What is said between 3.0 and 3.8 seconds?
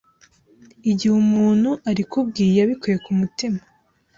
ku mutima